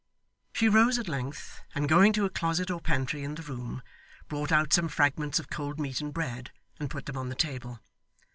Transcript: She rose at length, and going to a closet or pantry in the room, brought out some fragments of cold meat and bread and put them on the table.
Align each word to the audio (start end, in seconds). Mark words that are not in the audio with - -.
She 0.51 0.67
rose 0.67 0.97
at 0.97 1.07
length, 1.07 1.61
and 1.75 1.87
going 1.87 2.11
to 2.13 2.25
a 2.25 2.29
closet 2.31 2.71
or 2.71 2.81
pantry 2.81 3.23
in 3.23 3.35
the 3.35 3.43
room, 3.43 3.83
brought 4.27 4.51
out 4.51 4.73
some 4.73 4.87
fragments 4.87 5.37
of 5.37 5.51
cold 5.51 5.79
meat 5.79 6.01
and 6.01 6.11
bread 6.11 6.49
and 6.79 6.89
put 6.89 7.05
them 7.05 7.17
on 7.17 7.29
the 7.29 7.35
table. 7.35 7.81